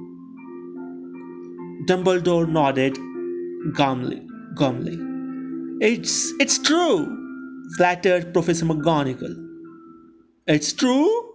[1.88, 2.98] Dumbledore nodded
[3.74, 4.21] glumly.
[4.56, 4.98] glumly.
[5.82, 7.25] It's it's true,
[7.78, 9.36] flattered Professor McGonagall.
[10.47, 11.34] It's true,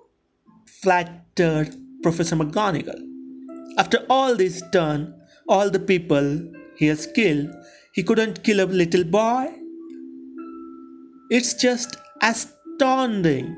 [0.83, 3.01] flattered Professor McGonagall.
[3.79, 5.15] After all this done,
[5.49, 6.41] all the people
[6.77, 7.51] he has killed,
[7.93, 9.53] he couldn't kill a little boy?
[11.31, 13.57] It's just astounding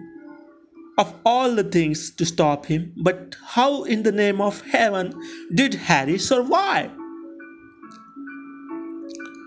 [0.99, 5.15] of all the things to stop him, but how in the name of heaven
[5.55, 6.91] did Harry survive?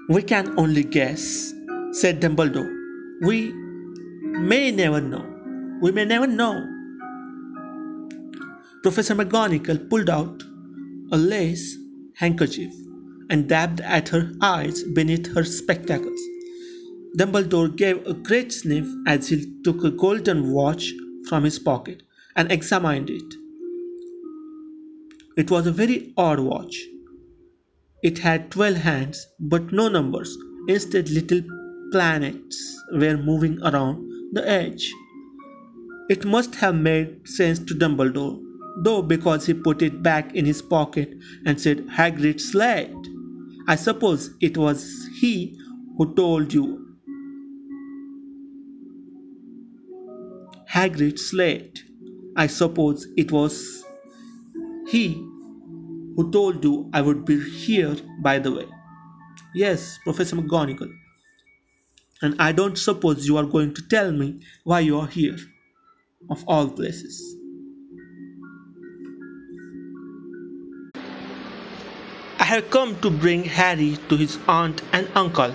[0.10, 1.54] We can only guess,
[1.92, 2.85] said Dumbledore.
[3.22, 5.26] We may never know.
[5.82, 6.68] We may never know.
[8.84, 10.44] Professor McGonagall pulled out
[11.12, 11.78] a lace
[12.16, 12.74] handkerchief
[13.30, 16.20] and dabbed at her eyes beneath her spectacles.
[17.18, 20.92] Dumbledore gave a great sniff as he took a golden watch
[21.30, 22.04] from his pocket
[22.36, 23.34] and examined it.
[25.38, 26.78] It was a very odd watch.
[28.04, 30.38] It had 12 hands but no numbers.
[30.68, 31.42] Instead, little
[31.92, 34.94] planets were moving around the edge.
[36.10, 38.40] It must have made sense to Dumbledore,
[38.84, 41.14] though because he put it back in his pocket
[41.46, 42.94] and said Hagrid's slate.
[43.68, 45.58] I suppose it was he
[45.98, 46.96] who told you.
[50.70, 51.84] Hagrid's slate.
[52.36, 53.84] I suppose it was
[54.90, 55.14] he
[56.16, 58.66] who told you I would be here, by the way.
[59.56, 60.92] Yes, Professor McGonagall.
[62.22, 65.38] And I don't suppose you are going to tell me why you are here,
[66.30, 67.36] of all places.
[72.40, 75.54] I have come to bring Harry to his aunt and uncle.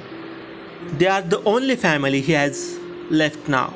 [0.99, 2.79] They are the only family he has
[3.11, 3.73] left now.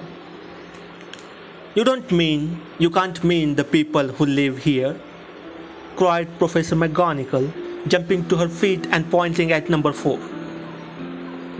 [1.75, 4.99] You don't mean, you can't mean the people who live here,
[5.97, 7.53] cried Professor McGonagall,
[7.89, 10.19] jumping to her feet and pointing at number four.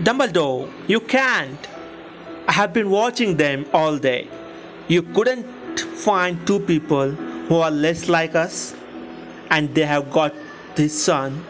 [0.03, 1.67] Dumbledore, you can't.
[2.47, 4.27] I have been watching them all day.
[4.89, 5.45] You couldn't
[5.79, 8.75] find two people who are less like us,
[9.51, 10.33] and they have got
[10.75, 11.43] this son.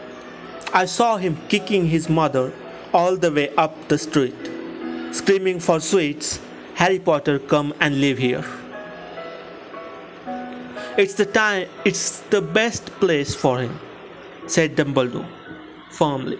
[0.72, 2.52] I saw him kicking his mother
[2.94, 4.50] all the way up the street,
[5.10, 6.38] screaming for sweets.
[6.74, 8.44] Harry Potter, come and live here.
[10.96, 13.78] It's the time, it's the best place for him,
[14.46, 15.26] said Dumbledore
[15.90, 16.38] firmly.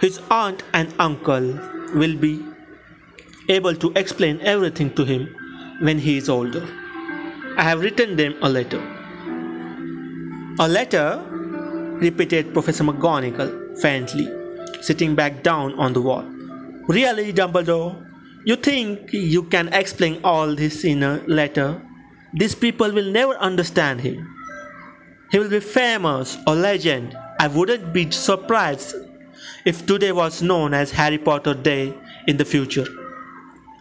[0.00, 1.58] His aunt and uncle
[1.94, 2.44] will be
[3.48, 5.28] able to explain everything to him
[5.80, 6.64] when he is older.
[7.56, 8.80] I have written them a letter.
[10.60, 11.24] A letter?
[12.00, 14.28] repeated Professor McGonagall faintly,
[14.82, 16.22] sitting back down on the wall.
[16.86, 17.96] Really, Dumbledore?
[18.44, 21.82] You think you can explain all this in a letter?
[22.34, 24.32] These people will never understand him.
[25.32, 27.16] He will be famous or legend.
[27.40, 28.94] I wouldn't be surprised
[29.64, 31.94] if today was known as Harry Potter Day
[32.26, 32.86] in the future.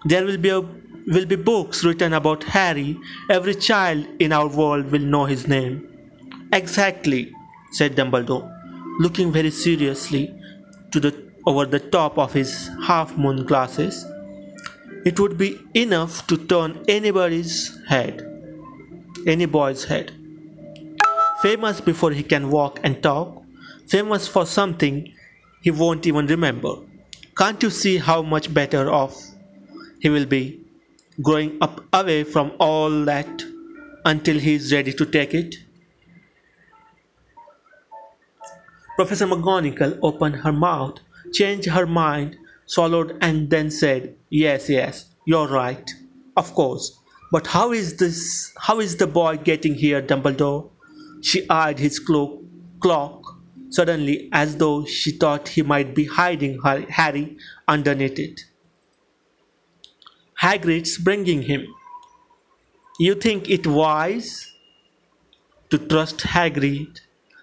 [0.06, 2.98] There will be a, will be books written about Harry.
[3.30, 5.88] Every child in our world will know his name.
[6.54, 7.34] Exactly,
[7.72, 8.50] said Dumbledore,
[9.00, 10.34] looking very seriously
[10.92, 14.06] to the over the top of his half moon glasses.
[15.06, 18.24] It would be enough to turn anybody's head,
[19.26, 20.12] any boy's head.
[21.42, 23.44] Famous before he can walk and talk,
[23.88, 25.14] famous for something
[25.68, 26.74] he won't even remember.
[27.38, 29.16] Can't you see how much better off
[30.00, 30.62] he will be
[31.22, 33.44] growing up away from all that
[34.06, 35.56] until he is ready to take it?
[38.96, 41.00] Professor McGonagall opened her mouth,
[41.34, 45.92] changed her mind, swallowed, and then said, Yes, yes, you're right.
[46.38, 46.98] Of course.
[47.30, 50.70] But how is this how is the boy getting here, Dumbledore?
[51.22, 52.42] She eyed his cloak,
[52.80, 53.17] clock
[53.70, 57.38] suddenly as though she thought he might be hiding her Harry
[57.68, 58.42] underneath it.
[60.42, 61.66] Hagrid's bringing him.
[63.00, 64.54] You think it wise
[65.70, 67.00] to trust Hagrid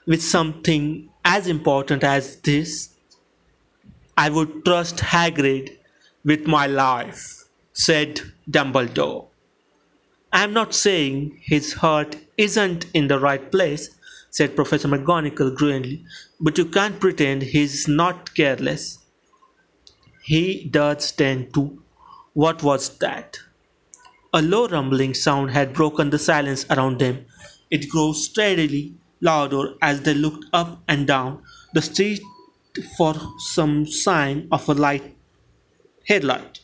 [0.06, 2.90] with something as important as this?
[4.16, 5.76] I would trust Hagrid
[6.24, 8.20] with my life, said
[8.50, 9.28] Dumbledore.
[10.32, 13.90] I am not saying his heart isn't in the right place,
[14.34, 16.04] said Professor McGonagall gravely,
[16.40, 18.98] but you can't pretend he's not careless.
[20.24, 21.80] He does tend to.
[22.32, 23.38] What was that?
[24.32, 27.24] A low rumbling sound had broken the silence around them.
[27.70, 31.40] It grew steadily louder as they looked up and down
[31.72, 32.20] the street
[32.96, 35.16] for some sign of a light
[36.08, 36.58] headlight.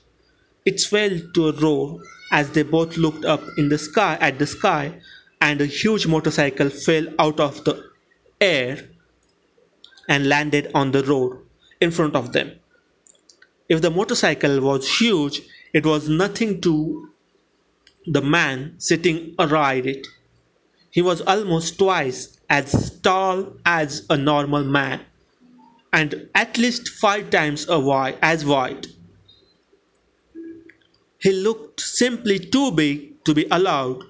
[0.64, 2.00] It swelled to a roar
[2.32, 5.00] as they both looked up in the sky at the sky,
[5.40, 7.90] and a huge motorcycle fell out of the
[8.40, 8.88] air
[10.08, 11.38] and landed on the road
[11.80, 12.52] in front of them.
[13.68, 17.08] If the motorcycle was huge, it was nothing to
[18.06, 20.06] the man sitting around it.
[20.90, 25.00] He was almost twice as tall as a normal man,
[25.92, 28.88] and at least five times wide, as wide.
[31.18, 34.02] He looked simply too big to be allowed,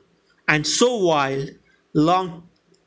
[0.51, 1.49] and so wild,
[1.95, 2.43] long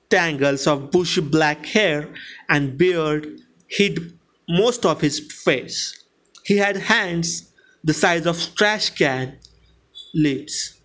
[0.10, 2.14] tangles of bushy black hair
[2.50, 6.04] and beard hid most of his face.
[6.44, 7.54] He had hands
[7.86, 9.40] the size of trash can
[10.14, 10.82] lids,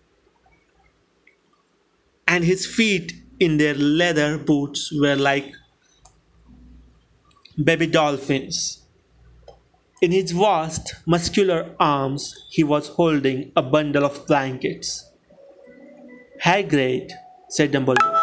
[2.29, 3.11] and his feet
[3.41, 5.51] in their leather boots were like
[7.61, 8.83] baby dolphins.
[10.01, 15.08] In his vast, muscular arms he was holding a bundle of blankets.
[16.43, 17.11] Hagrid,
[17.49, 18.19] said Dumbledore,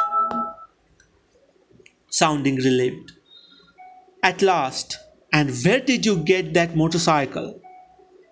[2.09, 3.12] sounding relieved.
[4.23, 4.99] At last,
[5.33, 7.61] and where did you get that motorcycle?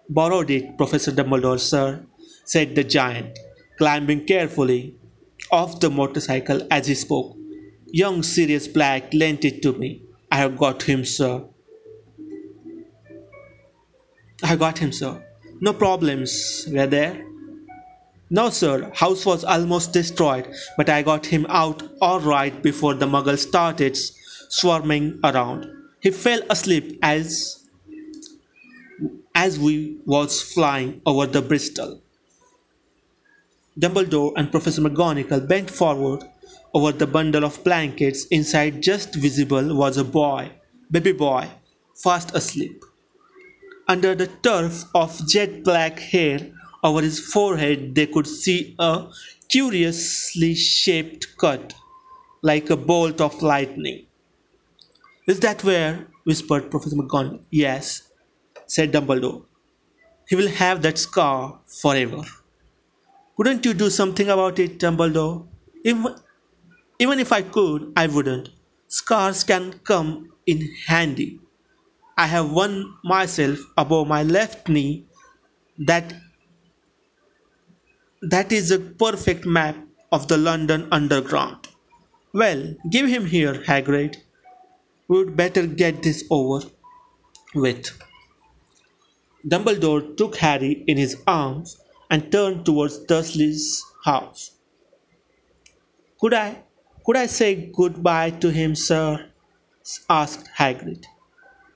[0.09, 2.05] Borrowed it, Professor Dumbledore, sir,
[2.45, 3.39] said the giant,
[3.79, 4.97] climbing carefully
[5.51, 7.37] off the motorcycle as he spoke.
[7.87, 10.03] Young Sirius Black lent it to me.
[10.33, 11.45] I have got him, sir.
[14.43, 15.23] I got him, sir.
[15.61, 17.25] No problems were there?
[18.31, 18.91] No, sir.
[18.95, 23.99] House was almost destroyed, but I got him out all right before the muggles started
[24.49, 25.67] swarming around.
[26.01, 27.65] He fell asleep as
[29.35, 32.01] as we was flying over the Bristol.
[33.79, 36.25] Dumbledore and Professor McGonagall bent forward
[36.73, 38.27] over the bundle of blankets.
[38.27, 40.51] Inside, just visible, was a boy,
[40.91, 41.49] baby boy,
[41.95, 42.85] fast asleep.
[43.89, 46.53] Under the tuft of jet black hair
[46.85, 49.09] over his forehead, they could see a
[49.49, 51.75] curiously shaped cut,
[52.43, 54.07] like a bolt of lightning.
[55.27, 56.07] Is that where?
[56.25, 57.43] whispered Professor McGonagall.
[57.51, 58.11] Yes,
[58.67, 59.45] said Dumbledore.
[60.29, 62.23] He will have that scar forever.
[63.37, 65.47] Couldn't you do something about it, Dumbledore?
[65.85, 66.17] Even,
[66.99, 68.49] even if I could, I wouldn't.
[68.89, 71.39] Scars can come in handy.
[72.19, 75.07] I have one myself above my left knee
[75.79, 76.15] that
[78.31, 79.77] that is a perfect map
[80.11, 81.69] of the London Underground.
[82.33, 84.17] Well, give him here, Hagrid.
[85.09, 86.67] We'd better get this over
[87.55, 87.91] with.
[89.47, 91.77] Dumbledore took Harry in his arms
[92.11, 94.53] and turned towards Dursley's house.
[96.19, 96.63] Could I
[97.05, 99.27] could I say good-bye to him, sir?
[100.09, 101.05] asked Hagrid.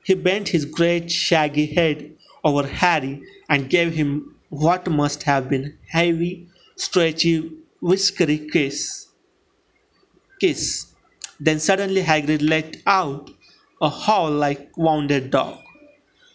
[0.02, 5.78] He bent his great shaggy head over Harry and gave him what must have been
[5.88, 9.06] heavy, stretchy, whiskery kiss.
[10.40, 10.86] Kiss.
[11.40, 13.30] Then suddenly Hagrid let out
[13.80, 15.58] a howl like wounded dog.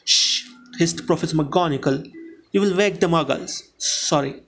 [0.05, 0.45] Shh!
[0.77, 2.11] hissed Professor McGonagall.
[2.51, 3.63] You will wake the muggles.
[3.77, 4.43] Sorry,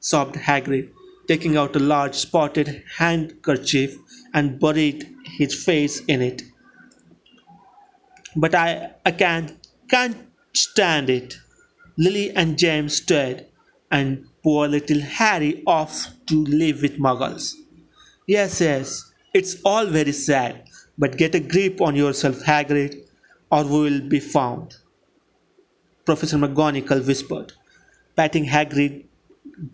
[0.00, 0.90] sobbed Hagrid,
[1.28, 3.96] taking out a large spotted handkerchief
[4.34, 6.42] and buried his face in it.
[8.34, 9.56] But I, I can't,
[9.88, 10.16] can't
[10.52, 11.36] stand it.
[11.96, 13.46] Lily and James stared,
[13.90, 17.54] and poor little Harry off to live with muggles.
[18.26, 20.64] Yes, yes, it's all very sad,
[20.98, 22.96] but get a grip on yourself, Hagrid,
[23.50, 24.76] or we will be found.
[26.04, 27.52] Professor McGonagall whispered,
[28.16, 29.04] patting Hagrid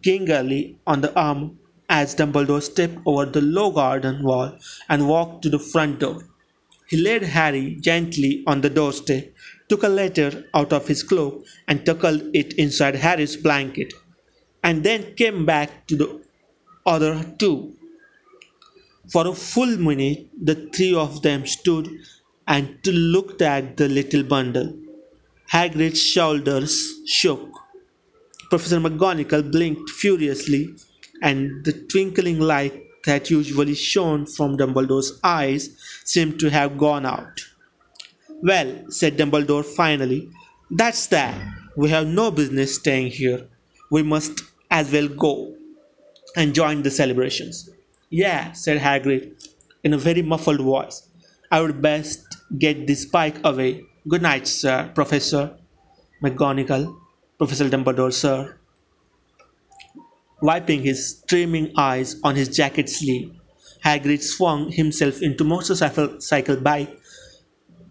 [0.01, 1.59] gingerly on the arm
[1.89, 4.59] as Dumbledore stepped over the low garden wall
[4.89, 6.27] and walked to the front door.
[6.89, 9.33] He laid Harry gently on the doorstep,
[9.69, 13.93] took a letter out of his cloak and tucked it inside Harry's blanket,
[14.63, 16.21] and then came back to the
[16.87, 17.75] other two.
[19.13, 21.89] For a full minute the three of them stood
[22.47, 24.75] and looked at the little bundle.
[25.53, 26.75] Hagrid's shoulders
[27.07, 27.49] shook.
[28.51, 30.75] Professor McGonagall blinked furiously,
[31.23, 35.71] and the twinkling light that usually shone from Dumbledore's eyes
[36.05, 37.41] seemed to have gone out.
[38.43, 40.29] Well, said Dumbledore finally,
[40.71, 41.35] that's that.
[41.77, 43.47] We have no business staying here.
[43.91, 45.55] We must as well go
[46.37, 47.71] and join the celebrations.
[48.11, 49.33] Yeah, said Hagrid
[49.85, 51.03] in a very muffled voice.
[51.51, 52.25] I would best
[52.59, 53.85] get this spike away.
[54.09, 55.57] Good night, sir, Professor
[56.23, 56.97] McGonagall.
[57.39, 58.57] Professor Dumbledore, sir.
[60.43, 63.31] Wiping his streaming eyes on his jacket sleeve,
[63.85, 66.99] Hagrid swung himself into motorcycle cycle bike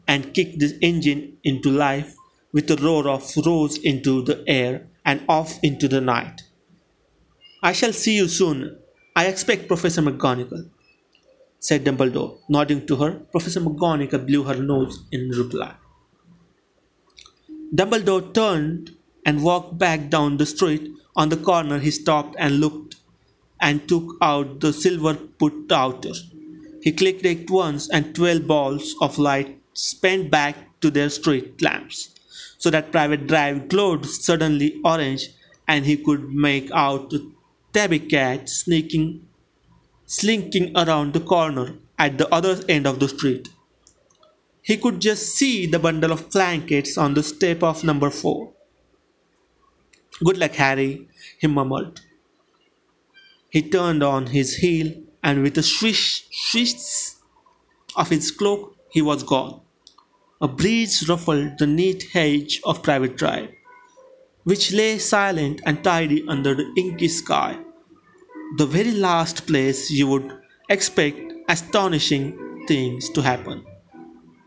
[0.08, 2.16] and kicked the engine into life
[2.54, 6.44] with a roar of rose into the air and off into the night.
[7.62, 8.78] I shall see you soon.
[9.16, 10.70] I expect Professor McGonagall,
[11.60, 13.12] said Dumbledore, nodding to her.
[13.32, 15.76] Professor McGonagall blew her nose in reply.
[17.74, 18.92] Dumbledore turned
[19.26, 20.92] and walked back down the street.
[21.16, 22.96] On the corner, he stopped and looked
[23.62, 26.14] and took out the silver put outer.
[26.82, 32.10] He clicked it once, and twelve balls of light sped back to their street lamps,
[32.58, 35.30] so that Privet Drive glowed suddenly orange,
[35.68, 37.32] and he could make out the
[37.74, 39.28] tabby cat sneaking,
[40.08, 43.50] slinking around the corner at the other end of the street.
[44.64, 48.54] He could just see the bundle of blankets on the step of number four.
[50.24, 51.08] Good luck, Harry,
[51.40, 52.02] he murmured.
[53.50, 54.92] He turned on his heel,
[55.24, 56.74] and with a swish, swish
[57.96, 59.62] of his cloak, he was gone.
[60.40, 63.50] A breeze ruffled the neat hedge of Privet Drive,
[64.44, 67.58] which lay silent and tidy under the inky sky,
[68.58, 70.32] the very last place you would
[70.70, 73.66] expect astonishing things to happen.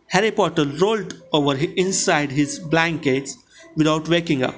[0.09, 3.37] Harry Potter rolled over inside his blankets
[3.77, 4.55] without waking up.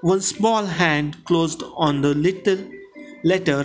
[0.00, 2.58] One small hand closed on the little
[3.22, 3.64] letter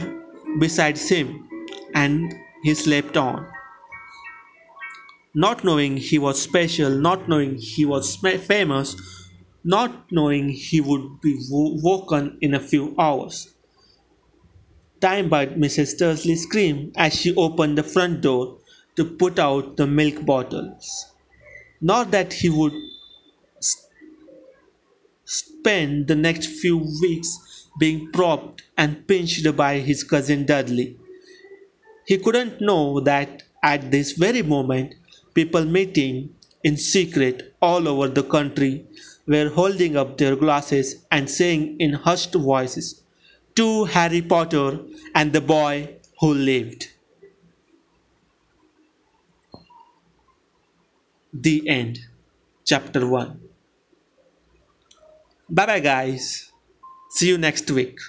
[0.59, 1.47] beside him,
[1.93, 3.47] and he slept on.
[5.38, 8.95] Not knowing he was special, not knowing he was famous,
[9.65, 13.53] not knowing he would be woken in a few hours.
[15.01, 15.97] Time by Mrs.
[15.97, 18.59] Dursley screamed as she opened the front door
[18.95, 21.05] to put out the milk bottles.
[21.81, 22.73] Not that he would
[25.25, 30.97] spend the next few weeks being propped and pinched by his cousin Dudley.
[32.07, 34.95] He couldn't know that at this very moment
[35.36, 36.33] people meeting
[36.63, 38.86] in secret all over the country
[39.27, 43.03] were holding up their glasses and saying in hushed voices,
[43.55, 44.79] To Harry Potter
[45.13, 46.88] and the boy who lived.
[51.33, 51.99] The end.
[52.65, 53.39] Chapter 1.
[55.49, 56.51] Bye bye, guys.
[57.11, 57.99] See you next week.